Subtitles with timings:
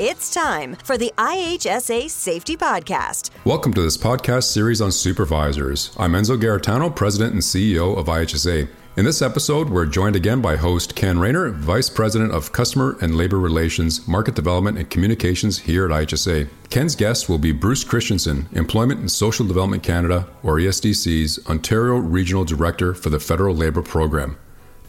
[0.00, 3.30] It's time for the IHSA Safety Podcast.
[3.44, 5.92] Welcome to this podcast series on supervisors.
[5.98, 8.68] I'm Enzo Garritano, President and CEO of IHSA.
[8.96, 13.16] In this episode, we're joined again by host Ken Rayner, Vice President of Customer and
[13.16, 16.48] Labor Relations, Market Development, and Communications here at IHSA.
[16.70, 22.44] Ken's guest will be Bruce Christianson, Employment and Social Development Canada, or ESDC's Ontario Regional
[22.44, 24.38] Director for the Federal Labor Program.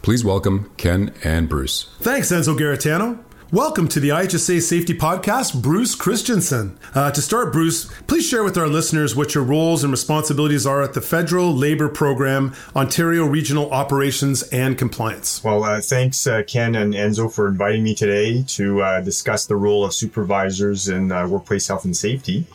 [0.02, 1.92] Please welcome Ken and Bruce.
[1.98, 3.18] Thanks, Enzo Garritano.
[3.52, 6.78] Welcome to the IHSA Safety Podcast, Bruce Christianson.
[6.94, 10.82] Uh, to start, Bruce, please share with our listeners what your roles and responsibilities are
[10.82, 15.42] at the Federal Labor Program, Ontario Regional Operations and Compliance.
[15.42, 19.56] Well, uh, thanks, uh, Ken and Enzo, for inviting me today to uh, discuss the
[19.56, 22.46] role of supervisors in uh, workplace health and safety.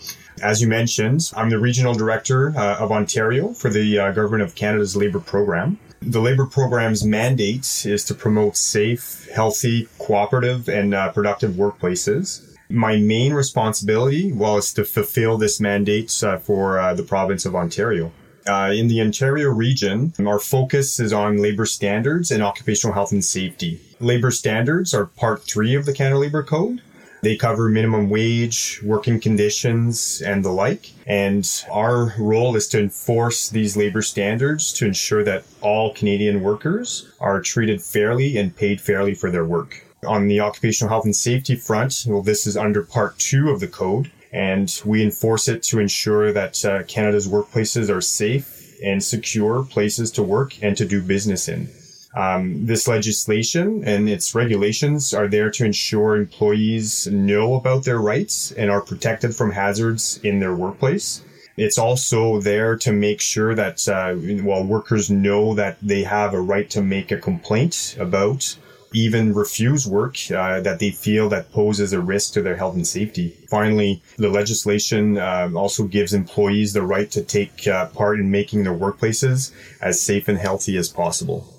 [0.41, 4.95] As you mentioned, I'm the Regional Director uh, of Ontario for the Government of Canada's
[4.95, 5.77] Labor Program.
[6.02, 12.55] The labor program's mandate is to promote safe, healthy, cooperative, and uh, productive workplaces.
[12.70, 17.55] My main responsibility, well, is to fulfill this mandate uh, for uh, the province of
[17.55, 18.12] Ontario.
[18.48, 23.26] Uh, in the Ontario region, our focus is on labor standards and occupational health and
[23.26, 23.80] safety.
[23.99, 26.82] Labor standards are part three of the Canada Labor Code.
[27.26, 30.91] They cover minimum wage, working conditions, and the like.
[31.07, 37.12] And our role is to enforce these labor standards to ensure that all Canadian workers
[37.20, 39.84] are treated fairly and paid fairly for their work.
[40.05, 43.68] On the occupational health and safety front, well, this is under part two of the
[43.68, 49.63] code, and we enforce it to ensure that uh, Canada's workplaces are safe and secure
[49.63, 51.70] places to work and to do business in.
[52.16, 58.52] Um, this legislation and its regulations are there to ensure employees know about their rights
[58.54, 61.24] and are protected from hazards in their workplace.
[61.58, 64.13] It's also there to make sure that uh,
[64.44, 68.58] while workers know that they have a right to make a complaint about
[68.94, 72.88] even refuse work uh, that they feel that poses a risk to their health and
[72.88, 73.36] safety.
[73.50, 78.63] Finally, the legislation uh, also gives employees the right to take uh, part in making
[78.63, 81.55] their workplaces as safe and healthy as possible.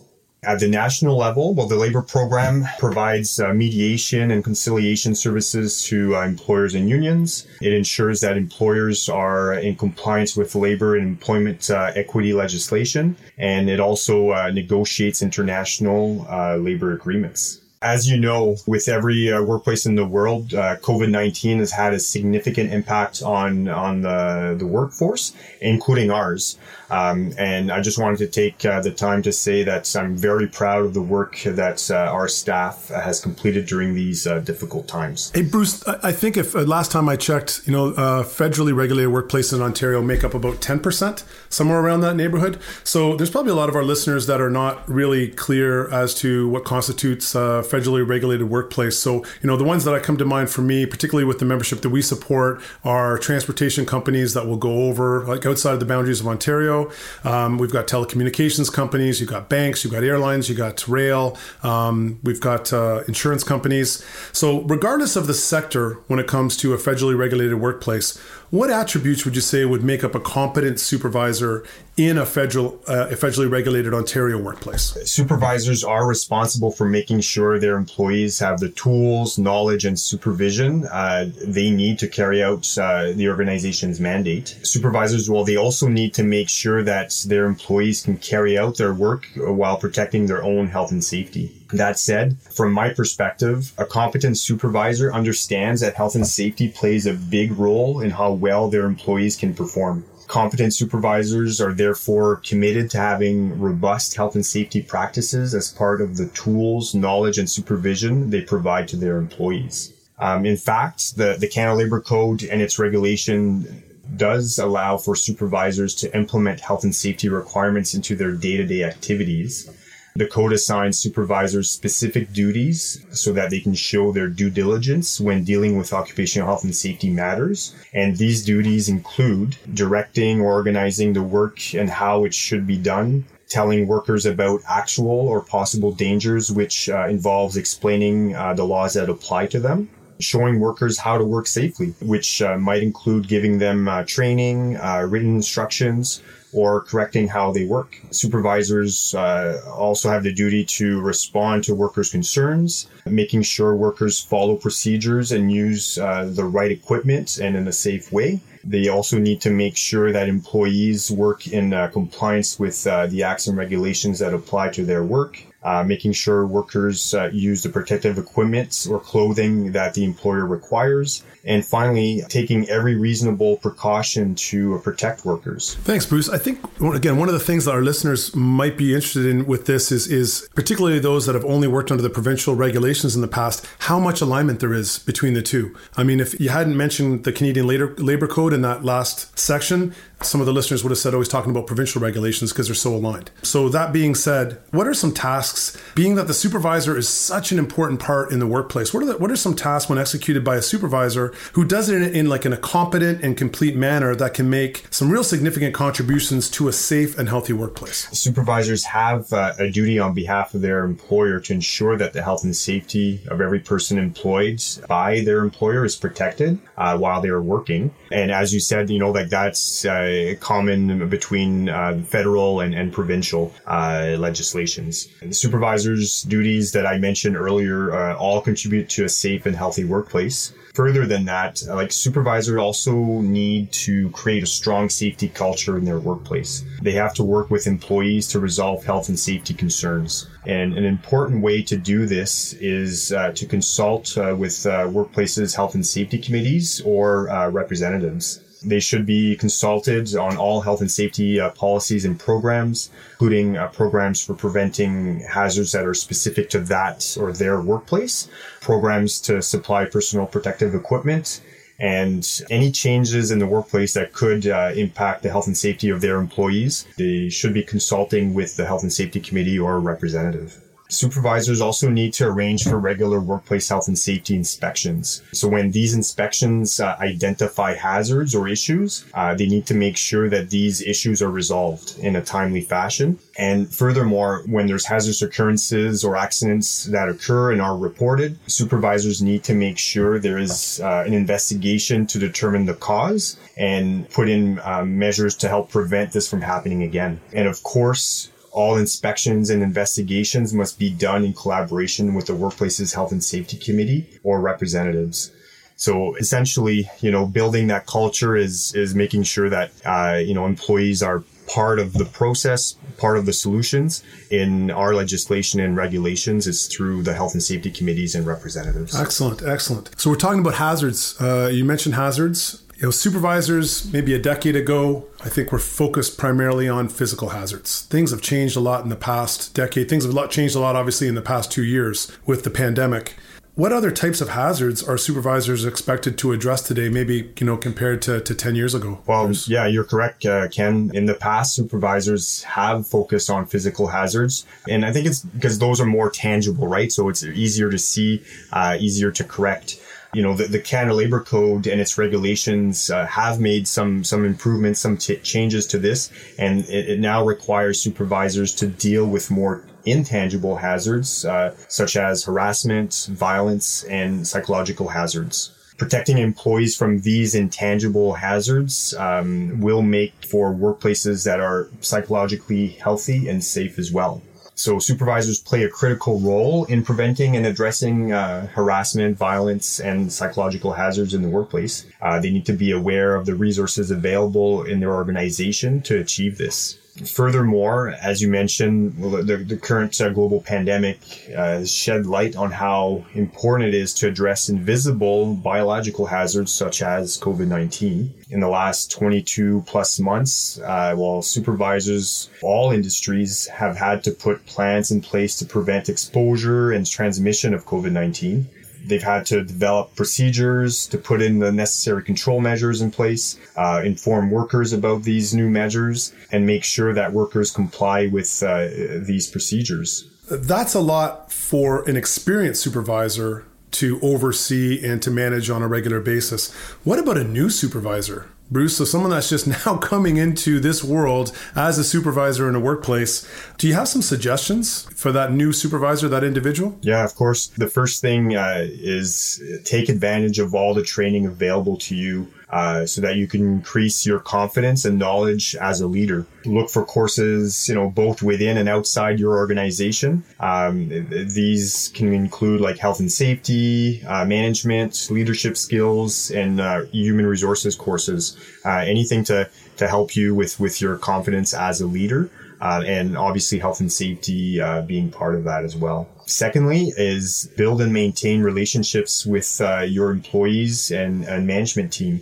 [0.46, 6.14] At the national level, well, the labor program provides uh, mediation and conciliation services to
[6.14, 7.48] uh, employers and unions.
[7.60, 13.68] It ensures that employers are in compliance with labor and employment uh, equity legislation, and
[13.68, 17.62] it also uh, negotiates international uh, labor agreements.
[17.86, 21.94] As you know, with every uh, workplace in the world, uh, COVID nineteen has had
[21.94, 26.58] a significant impact on on the the workforce, including ours.
[26.90, 30.46] Um, and I just wanted to take uh, the time to say that I'm very
[30.46, 35.32] proud of the work that uh, our staff has completed during these uh, difficult times.
[35.34, 39.12] Hey, Bruce, I think if uh, last time I checked, you know, uh, federally regulated
[39.12, 42.58] workplaces in Ontario make up about 10%, somewhere around that neighborhood.
[42.84, 46.48] So there's probably a lot of our listeners that are not really clear as to
[46.48, 48.98] what constitutes a federally regulated workplace.
[48.98, 51.44] So, you know, the ones that I come to mind for me, particularly with the
[51.44, 55.86] membership that we support, are transportation companies that will go over, like outside of the
[55.86, 56.90] boundaries of Ontario
[57.24, 62.18] um, we've got telecommunications companies, you've got banks, you've got airlines, you've got rail, um,
[62.22, 64.04] we've got uh, insurance companies.
[64.32, 68.18] So, regardless of the sector, when it comes to a federally regulated workplace,
[68.50, 71.64] what attributes would you say would make up a competent supervisor
[71.96, 74.96] in a federal, uh, federally regulated Ontario workplace?
[75.04, 81.30] Supervisors are responsible for making sure their employees have the tools, knowledge, and supervision uh,
[81.44, 84.58] they need to carry out uh, the organization's mandate.
[84.62, 88.94] Supervisors, well, they also need to make sure that their employees can carry out their
[88.94, 91.52] work while protecting their own health and safety.
[91.72, 97.14] That said, from my perspective, a competent supervisor understands that health and safety plays a
[97.14, 100.04] big role in how well their employees can perform.
[100.28, 106.16] Competent supervisors are therefore committed to having robust health and safety practices as part of
[106.16, 109.92] the tools, knowledge, and supervision they provide to their employees.
[110.18, 113.82] Um, in fact, the, the Canada Labor Code and its regulation
[114.16, 119.68] does allow for supervisors to implement health and safety requirements into their day-to-day activities.
[120.16, 125.44] The code assigns supervisors specific duties so that they can show their due diligence when
[125.44, 127.74] dealing with occupational health and safety matters.
[127.92, 133.26] And these duties include directing or organizing the work and how it should be done,
[133.50, 139.10] telling workers about actual or possible dangers, which uh, involves explaining uh, the laws that
[139.10, 139.90] apply to them,
[140.20, 145.06] showing workers how to work safely, which uh, might include giving them uh, training, uh,
[145.08, 146.22] written instructions,
[146.52, 148.00] or correcting how they work.
[148.10, 154.56] Supervisors uh, also have the duty to respond to workers' concerns, making sure workers follow
[154.56, 158.40] procedures and use uh, the right equipment and in a safe way.
[158.64, 163.56] They also need to make sure that employees work in compliance with the acts and
[163.56, 165.42] regulations that apply to their work.
[165.66, 171.24] Uh, making sure workers uh, use the protective equipment or clothing that the employer requires,
[171.44, 175.74] and finally, taking every reasonable precaution to protect workers.
[175.82, 176.28] Thanks, Bruce.
[176.28, 179.66] I think again one of the things that our listeners might be interested in with
[179.66, 183.28] this is is particularly those that have only worked under the provincial regulations in the
[183.28, 185.74] past, how much alignment there is between the two.
[185.96, 189.92] I mean, if you hadn't mentioned the Canadian Labor, Labor Code in that last section,
[190.22, 192.74] some of the listeners would have said, oh, he's talking about provincial regulations because they're
[192.74, 193.30] so aligned.
[193.42, 197.58] So, that being said, what are some tasks, being that the supervisor is such an
[197.58, 198.94] important part in the workplace?
[198.94, 202.00] What are, the, what are some tasks when executed by a supervisor who does it
[202.00, 205.74] in, in like in a competent and complete manner that can make some real significant
[205.74, 208.08] contributions to a safe and healthy workplace?
[208.12, 212.42] Supervisors have uh, a duty on behalf of their employer to ensure that the health
[212.44, 217.42] and safety of every person employed by their employer is protected uh, while they are
[217.42, 217.94] working.
[218.10, 220.05] And as you said, you know, like that's uh,
[220.40, 225.08] common between uh, federal and, and provincial uh, legislations.
[225.20, 229.56] And the supervisor's duties that I mentioned earlier uh, all contribute to a safe and
[229.56, 235.78] healthy workplace further than that, like supervisors also need to create a strong safety culture
[235.78, 236.62] in their workplace.
[236.82, 240.28] They have to work with employees to resolve health and safety concerns.
[240.44, 245.56] And an important way to do this is uh, to consult uh, with uh, workplaces
[245.56, 248.40] health and safety committees or uh, representatives.
[248.66, 253.68] They should be consulted on all health and safety uh, policies and programs, including uh,
[253.68, 258.28] programs for preventing hazards that are specific to that or their workplace,
[258.60, 261.40] programs to supply personal protective equipment,
[261.78, 266.00] and any changes in the workplace that could uh, impact the health and safety of
[266.00, 266.86] their employees.
[266.96, 270.60] They should be consulting with the health and safety committee or representative.
[270.88, 275.22] Supervisors also need to arrange for regular workplace health and safety inspections.
[275.32, 280.28] So when these inspections uh, identify hazards or issues, uh, they need to make sure
[280.28, 283.18] that these issues are resolved in a timely fashion.
[283.38, 289.44] And furthermore, when there's hazardous occurrences or accidents that occur and are reported, supervisors need
[289.44, 294.60] to make sure there is uh, an investigation to determine the cause and put in
[294.60, 297.20] uh, measures to help prevent this from happening again.
[297.32, 302.94] And of course, all inspections and investigations must be done in collaboration with the workplace's
[302.94, 305.30] health and safety committee or representatives.
[305.76, 310.46] So essentially, you know, building that culture is is making sure that uh, you know
[310.46, 316.46] employees are part of the process, part of the solutions in our legislation and regulations
[316.46, 318.98] is through the health and safety committees and representatives.
[318.98, 319.90] Excellent, excellent.
[320.00, 321.14] So we're talking about hazards.
[321.20, 326.18] Uh, you mentioned hazards you know, supervisors maybe a decade ago, I think were focused
[326.18, 327.82] primarily on physical hazards.
[327.82, 329.88] Things have changed a lot in the past decade.
[329.88, 333.14] Things have changed a lot, obviously, in the past two years with the pandemic.
[333.54, 338.02] What other types of hazards are supervisors expected to address today, maybe, you know, compared
[338.02, 339.00] to, to 10 years ago?
[339.06, 340.90] Well, yeah, you're correct, uh, Ken.
[340.92, 344.44] In the past, supervisors have focused on physical hazards.
[344.68, 346.92] And I think it's because those are more tangible, right?
[346.92, 349.80] So it's easier to see, uh, easier to correct
[350.16, 354.24] you know, the, the Canada Labor Code and its regulations uh, have made some some
[354.24, 359.30] improvements, some t- changes to this, and it, it, now requires supervisors to deal with
[359.30, 365.52] more intangible hazards, uh, such as harassment, violence, and psychological hazards.
[365.76, 373.28] Protecting employees from these intangible hazards um, will make for workplaces that are psychologically healthy
[373.28, 374.22] and safe as well.
[374.58, 380.72] So supervisors play a critical role in preventing and addressing uh, harassment, violence, and psychological
[380.72, 381.84] hazards in the workplace.
[382.00, 386.38] Uh, they need to be aware of the resources available in their organization to achieve
[386.38, 386.78] this.
[387.04, 390.98] Furthermore, as you mentioned, the, the current uh, global pandemic
[391.36, 397.18] uh, shed light on how important it is to address invisible biological hazards such as
[397.18, 398.30] COVID-19.
[398.30, 404.46] In the last 22 plus months, uh, while supervisors, all industries have had to put
[404.46, 408.46] plans in place to prevent exposure and transmission of COVID-19
[408.88, 413.82] they've had to develop procedures to put in the necessary control measures in place, uh,
[413.84, 418.68] inform workers about these new measures, and make sure that workers comply with uh,
[419.04, 420.08] these procedures.
[420.30, 426.00] That's a lot for an experienced supervisor to oversee and to manage on a regular
[426.00, 426.52] basis.
[426.82, 428.28] What about a new supervisor?
[428.50, 432.60] Bruce, so someone that's just now coming into this world as a supervisor in a
[432.60, 436.78] workplace, do you have some suggestions for that new supervisor, that individual?
[436.82, 437.48] Yeah, of course.
[437.48, 442.86] The first thing uh, is take advantage of all the training available to you uh,
[442.86, 446.26] so that you can increase your confidence and knowledge as a leader.
[446.44, 450.22] Look for courses, you know, both within and outside your organization.
[450.38, 457.26] Um, these can include like health and safety, uh, management, leadership skills, and uh, human
[457.26, 458.35] resources courses.
[458.64, 462.30] Uh, anything to to help you with with your confidence as a leader.
[462.60, 466.08] uh, and obviously health and safety uh, being part of that as well.
[466.26, 472.20] Secondly, is build and maintain relationships with uh, your employees and, and management team,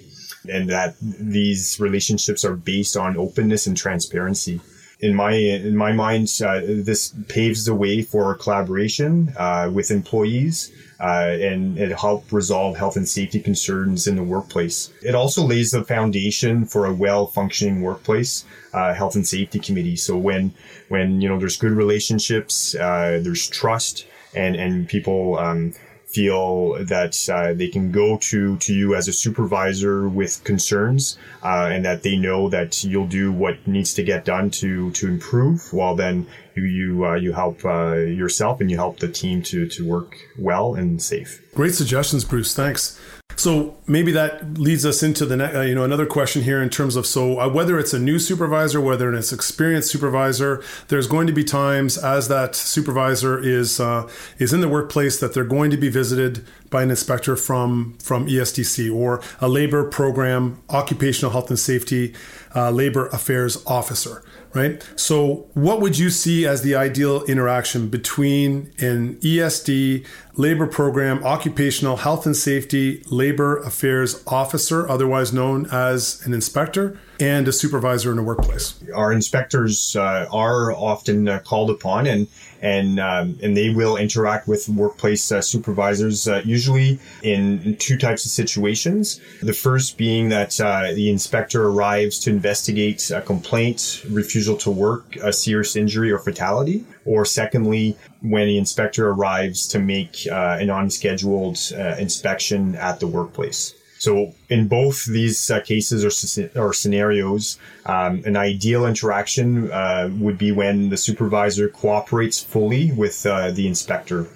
[0.50, 4.60] and that these relationships are based on openness and transparency
[5.00, 10.72] in my in my mind, uh, this paves the way for collaboration uh, with employees
[11.00, 14.92] uh, and it help resolve health and safety concerns in the workplace.
[15.02, 19.96] It also lays the foundation for a well functioning workplace uh, health and safety committee.
[19.96, 20.54] So when
[20.88, 25.74] when you know there's good relationships, uh, there's trust, and and people um,
[26.14, 31.68] feel that uh, they can go to to you as a supervisor with concerns uh,
[31.72, 35.72] and that they know that you'll do what needs to get done to to improve
[35.72, 39.66] while then you you, uh, you help uh, yourself and you help the team to
[39.68, 41.42] to work well and safe.
[41.54, 42.54] Great suggestions bruce.
[42.54, 42.98] Thanks
[43.36, 46.70] so maybe that leads us into the ne- uh, you know another question here in
[46.70, 51.26] terms of so uh, whether it's a new supervisor, whether it's experienced supervisor, there's going
[51.26, 55.70] to be times as that supervisor is uh, is in the workplace that they're going
[55.70, 61.48] to be visited by an inspector from from ESDC or a labor program occupational health
[61.48, 62.12] and safety
[62.56, 64.88] uh, labor affairs officer right?
[64.96, 71.96] So, what would you see as the ideal interaction between an ESD labor program occupational
[71.96, 78.18] health and safety labor affairs officer, otherwise known as an inspector, and a supervisor in
[78.18, 78.74] a workplace?
[78.94, 82.26] Our inspectors uh, are often uh, called upon and
[82.62, 88.24] and um, and they will interact with workplace uh, supervisors uh, usually in two types
[88.24, 89.20] of situations.
[89.42, 95.16] The first being that uh, the inspector arrives to investigate a complaint, refusal to work,
[95.16, 100.70] a serious injury or fatality, or secondly, when the inspector arrives to make uh, an
[100.70, 101.58] unscheduled
[101.98, 103.74] inspection at the workplace.
[104.04, 110.36] So in both these uh, cases or, or scenarios, um, an ideal interaction uh, would
[110.36, 114.26] be when the supervisor cooperates fully with uh, the inspector.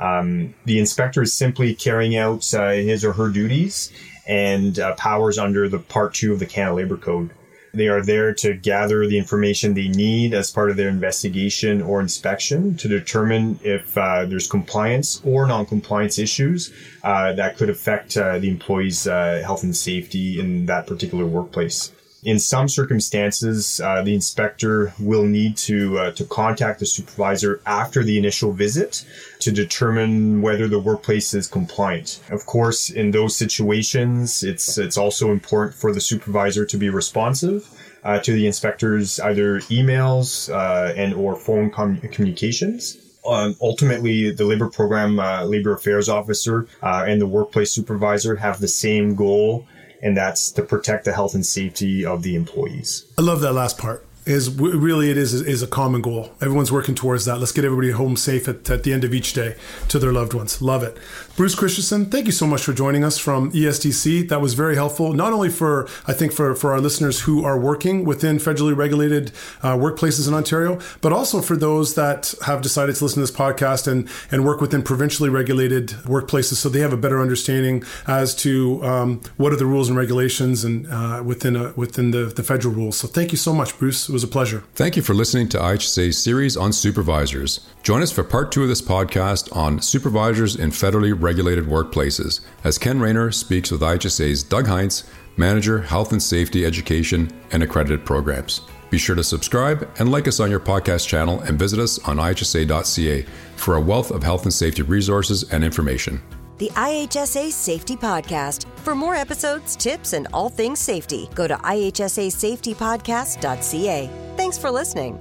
[0.00, 3.92] Um, the inspector is simply carrying out uh, his or her duties
[4.26, 7.30] and uh, powers under the Part 2 of the Canada Labour Code.
[7.74, 12.00] They are there to gather the information they need as part of their investigation or
[12.00, 18.38] inspection to determine if uh, there's compliance or non-compliance issues uh, that could affect uh,
[18.38, 21.90] the employee's uh, health and safety in that particular workplace.
[22.24, 28.02] In some circumstances, uh, the inspector will need to uh, to contact the supervisor after
[28.02, 29.04] the initial visit
[29.40, 32.20] to determine whether the workplace is compliant.
[32.30, 37.68] Of course, in those situations, it's it's also important for the supervisor to be responsive
[38.04, 42.96] uh, to the inspector's either emails uh, and or phone com- communications.
[43.26, 48.60] Um, ultimately, the labor program uh, labor affairs officer uh, and the workplace supervisor have
[48.60, 49.66] the same goal
[50.04, 53.06] and that's to protect the health and safety of the employees.
[53.18, 56.32] I love that last part is really it is is a common goal.
[56.40, 57.38] Everyone's working towards that.
[57.38, 59.56] Let's get everybody home safe at, at the end of each day
[59.88, 60.62] to their loved ones.
[60.62, 60.96] Love it.
[61.36, 64.28] Bruce Christianson, thank you so much for joining us from ESDC.
[64.28, 67.58] That was very helpful, not only for I think for for our listeners who are
[67.58, 72.96] working within federally regulated uh, workplaces in Ontario, but also for those that have decided
[72.96, 76.94] to listen to this podcast and and work within provincially regulated workplaces, so they have
[76.94, 81.56] a better understanding as to um, what are the rules and regulations and uh, within
[81.56, 82.96] a, within the, the federal rules.
[82.96, 84.64] So thank you so much, Bruce was a pleasure.
[84.74, 87.60] Thank you for listening to IHSA's series on supervisors.
[87.82, 92.78] Join us for part two of this podcast on supervisors in federally regulated workplaces as
[92.78, 95.04] Ken Rayner speaks with IHSA's Doug Heinz,
[95.36, 98.62] Manager, Health and Safety Education and Accredited Programs.
[98.88, 102.16] Be sure to subscribe and like us on your podcast channel and visit us on
[102.18, 106.22] ihsa.ca for a wealth of health and safety resources and information
[106.64, 108.64] the IHSA Safety Podcast.
[108.78, 114.10] For more episodes, tips, and all things safety, go to ihsasafetypodcast.ca.
[114.38, 115.18] Thanks for listening.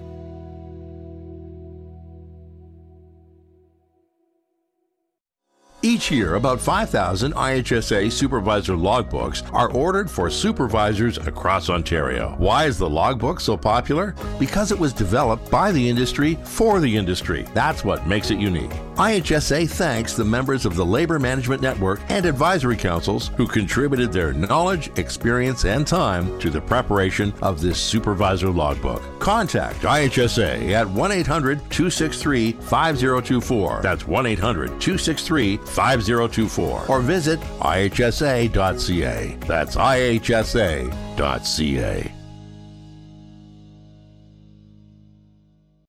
[5.85, 12.35] Each year, about 5,000 IHSA supervisor logbooks are ordered for supervisors across Ontario.
[12.37, 14.15] Why is the logbook so popular?
[14.39, 17.45] Because it was developed by the industry for the industry.
[17.53, 18.71] That's what makes it unique.
[18.95, 24.33] IHSA thanks the members of the Labor Management Network and advisory councils who contributed their
[24.33, 29.01] knowledge, experience, and time to the preparation of this supervisor logbook.
[29.19, 33.81] Contact IHSA at 1 800 263 5024.
[33.81, 39.37] That's 1 800 263 5024 or visit ihsa.ca.
[39.47, 40.83] That's ihsa.ca.